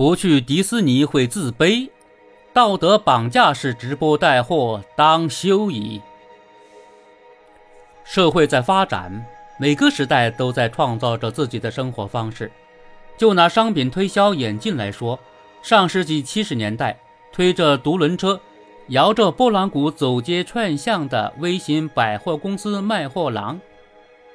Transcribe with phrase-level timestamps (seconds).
[0.00, 1.90] 不去迪士尼会自卑，
[2.54, 6.00] 道德绑架式直播带货当休矣。
[8.02, 9.22] 社会在发展，
[9.58, 12.50] 每个时代都在创造着自己的生活方式。
[13.18, 15.20] 就拿商品推销眼镜来说，
[15.60, 16.98] 上世纪七十年代，
[17.30, 18.40] 推着独轮车、
[18.86, 23.60] 摇着拨浪鼓走街串巷的微型百货公司卖货郎，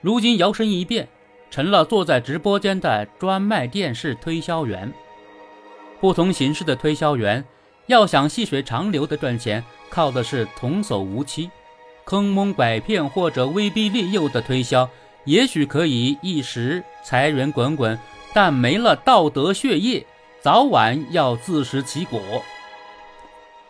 [0.00, 1.06] 如今摇身一变，
[1.50, 4.90] 成了坐在直播间的专卖电视推销员。
[6.00, 7.44] 不同形式的推销员，
[7.86, 11.50] 要想细水长流的赚钱，靠的是童叟无欺；
[12.04, 14.88] 坑蒙拐骗或者威逼利诱的推销，
[15.24, 17.98] 也许可以一时财源滚滚，
[18.32, 20.06] 但没了道德血液，
[20.40, 22.20] 早晚要自食其果。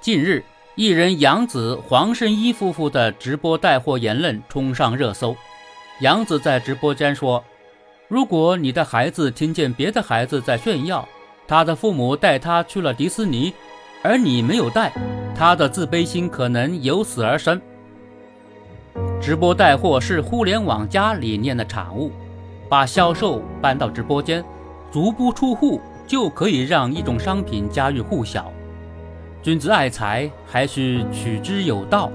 [0.01, 0.45] 近日，
[0.76, 5.37] 艺人杨紫、黄圣依夫妇的直播带货言论冲上热搜。
[6.01, 7.45] 杨紫在直播间说
[8.09, 11.06] ：“如果你的孩子听见别的孩子在炫耀，
[11.50, 13.52] 他的父母带他去了迪士尼，
[14.04, 14.92] 而你没有带，
[15.34, 17.60] 他的自卑心可能由此而生。
[19.20, 22.12] 直播带货是互联网加理念的产物，
[22.68, 24.45] 把销售搬到直播间，
[24.93, 28.52] 足不出户就可以让一种商品家喻户晓。
[29.43, 32.12] 君子爱财，还需取之有道。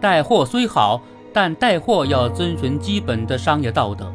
[0.00, 1.00] 带货虽好，
[1.32, 4.12] 但带货要遵循基本的商业道德，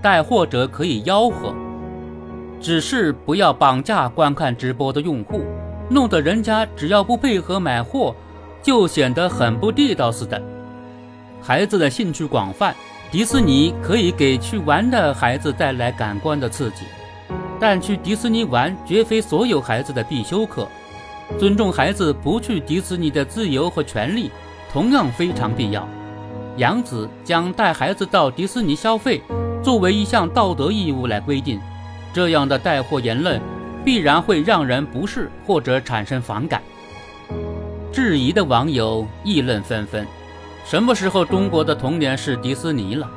[0.00, 1.54] 带货者可以吆喝。
[2.60, 5.44] 只是不要绑架观看直播的用户，
[5.90, 8.14] 弄得人家只要不配合买货，
[8.62, 10.40] 就显得很不地道似的。
[11.42, 12.74] 孩子的兴趣广泛，
[13.10, 16.86] 迪士尼可以给去玩的孩子带来感官的刺激，
[17.60, 20.66] 但去迪士尼玩绝非所有孩子的必修课。
[21.38, 24.30] 尊重孩子不去迪士尼的自由和权利，
[24.72, 25.86] 同样非常必要。
[26.56, 29.20] 杨子将带孩子到迪士尼消费
[29.62, 31.60] 作为一项道德义务来规定。
[32.14, 33.40] 这样的带货言论
[33.84, 36.62] 必然会让人不适或者产生反感。
[37.92, 40.06] 质疑的网友议论纷纷：
[40.64, 43.10] 什么时候中国的童年是迪士尼了？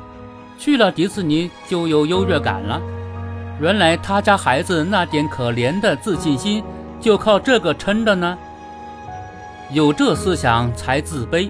[0.58, 2.82] 去了迪士尼就有优越感了？
[3.60, 6.62] 原来他家孩子那点可怜的自信心
[7.00, 8.36] 就靠这个撑着呢？
[9.70, 11.48] 有这思想才自卑？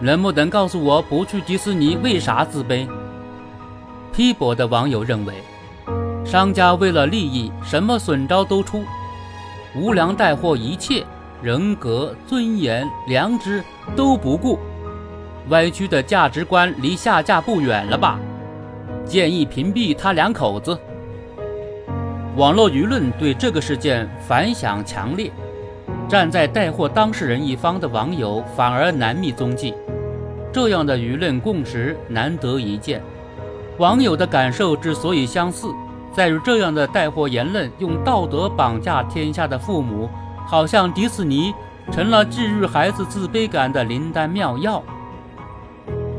[0.00, 2.88] 能不能告诉我不去迪士尼为啥自卑？
[4.10, 5.34] 批驳的网友认为。
[6.32, 8.84] 商家为了利益，什么损招都出，
[9.76, 11.04] 无良带货，一切
[11.42, 13.62] 人格、尊严、良知
[13.94, 14.58] 都不顾，
[15.50, 18.18] 歪曲的价值观离下架不远了吧？
[19.04, 20.74] 建议屏蔽他两口子。
[22.36, 25.30] 网络舆论对这个事件反响强烈，
[26.08, 29.74] 站在带货当事人一方的网友反而难觅踪迹，
[30.50, 33.02] 这样的舆论共识难得一见。
[33.76, 35.66] 网友的感受之所以相似。
[36.12, 40.10] 在于这样的带货言论，用道德绑架天下的父母，
[40.46, 41.54] 好像迪士尼
[41.90, 44.82] 成了治愈孩子自卑感的灵丹妙药，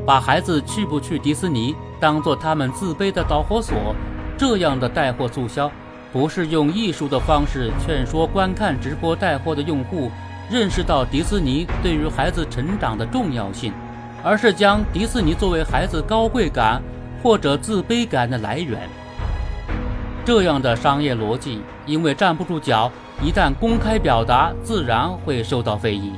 [0.03, 3.95] 把孩子去不去迪士尼当做他们自卑的导火索。
[4.35, 5.71] 这样的带货促销，
[6.11, 10.09] 不是用艺术的方式劝说观看直播带货的用户
[10.49, 13.71] 认识到迪士尼对于孩子成长的重要性，
[14.23, 16.81] 而是将迪士尼作为孩子高贵感
[17.21, 18.89] 或者自卑感的来源。
[20.25, 22.89] 这样的商业逻辑，因为站不住脚，
[23.21, 26.13] 一旦公开表达，自然会受到非议。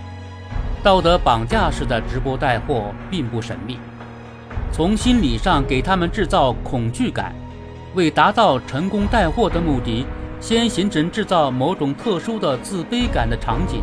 [0.83, 3.79] 道德绑架式的直播带货并不神秘，
[4.71, 7.33] 从心理上给他们制造恐惧感，
[7.95, 10.05] 为达到成功带货的目的，
[10.39, 13.81] 先形成制造某种特殊的自卑感的场景，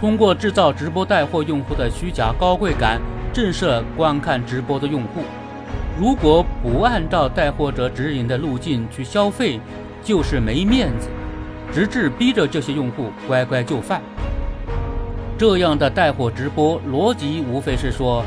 [0.00, 3.00] 通过制造直播带货用户的虚假高贵感，
[3.32, 5.22] 震慑观看直播的用户。
[6.00, 9.60] 如果不按照带货者指引的路径去消费，
[10.02, 11.08] 就是没面子，
[11.72, 14.00] 直至逼着这些用户乖乖就范。
[15.36, 18.24] 这样的带货直播逻辑无非是说：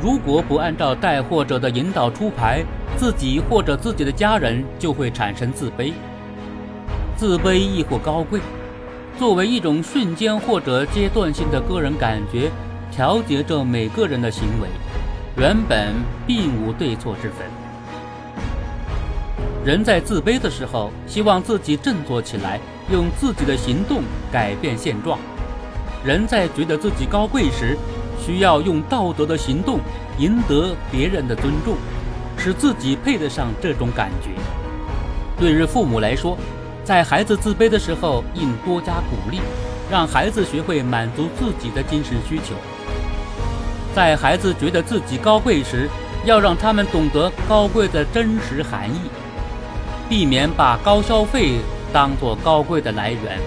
[0.00, 2.62] 如果不按照带货者的引导出牌，
[2.96, 5.92] 自己或者自己的家人就会产生自卑。
[7.16, 8.40] 自卑亦或高贵，
[9.18, 12.50] 作为一种瞬间或者阶段性的个人感觉，
[12.90, 14.68] 调节着每个人的行为。
[15.34, 15.94] 原本
[16.26, 17.46] 并无对错之分。
[19.64, 25.16] 人在自卑的时候，希望自己振作起来，用自己的行动改变现状；
[26.04, 27.78] 人在觉得自己高贵时，
[28.20, 29.78] 需要用道德的行动
[30.18, 31.76] 赢得别人的尊重，
[32.36, 34.30] 使自己配得上这种感觉。
[35.38, 36.36] 对于父母来说，
[36.84, 39.40] 在孩子自卑的时候，应多加鼓励，
[39.90, 42.54] 让孩子学会满足自己的精神需求。
[43.94, 45.88] 在孩子觉得自己高贵时，
[46.24, 49.00] 要让他们懂得高贵的真实含义，
[50.08, 51.58] 避免把高消费
[51.92, 53.38] 当做高贵的来源。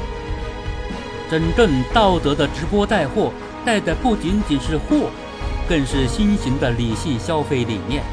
[1.31, 3.31] 真正道德的直播带货，
[3.65, 5.09] 带的不仅仅是货，
[5.67, 8.03] 更是新型的理性消费理念。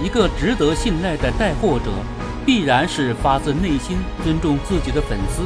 [0.00, 1.90] 一个值得信赖的带货者，
[2.46, 5.42] 必然是发自内心尊重自己的粉丝。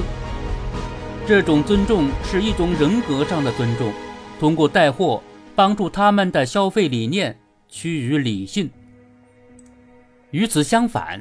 [1.27, 3.91] 这种尊重是一种人格上的尊重，
[4.39, 5.23] 通过带货
[5.59, 7.37] 帮助他们的消费理念
[7.69, 8.71] 趋于理性。
[10.31, 11.21] 与此相反，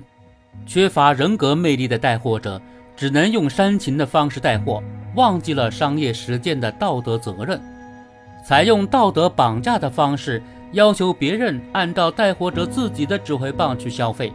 [0.63, 2.61] 缺乏人格魅力的带货者，
[2.95, 4.83] 只能用煽情的方式带货，
[5.15, 7.59] 忘记了商业实践的道德责任，
[8.45, 10.39] 采用道德绑架的方式。
[10.73, 14.31] 要求别人按照带货者自己的指挥棒去消费，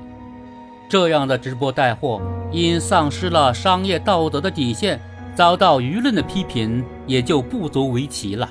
[0.88, 2.20] 这样的直播带货
[2.50, 4.98] 因丧失了商业道德的底线，
[5.32, 8.50] 遭到舆论的批评，也就不足为奇了。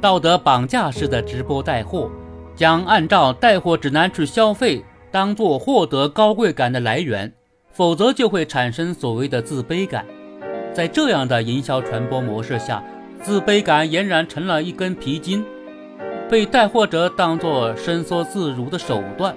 [0.00, 2.10] 道德绑架式的直播带货，
[2.56, 7.30] 将按照带货指南去消费当做获得高贵感的来源，
[7.70, 10.06] 否则就会产生所谓的自卑感。
[10.72, 12.82] 在这样的营销传播模式下，
[13.20, 15.44] 自卑感俨然成了一根皮筋。
[16.30, 19.36] 被带货者当作伸缩自如的手段。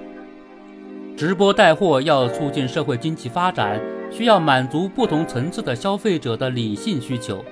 [1.18, 3.82] 直播带货要促进社会经济发展，
[4.12, 7.44] 需要满足不同层次的消费者的理性需求，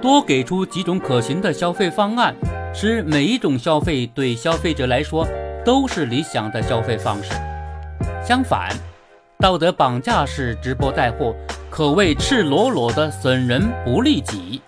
[0.00, 2.34] 多给出几种可行的消费方案，
[2.72, 5.26] 使每一种消费对消费者来说
[5.64, 7.32] 都是理想的消费方式。
[8.24, 8.70] 相反，
[9.38, 11.34] 道德绑架式直播带货
[11.68, 14.60] 可谓赤裸裸的损人不利己。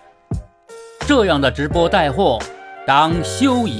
[1.07, 2.37] 这样的直播带货
[2.85, 3.79] 当休矣。